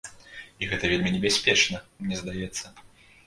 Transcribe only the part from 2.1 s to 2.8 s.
здаецца.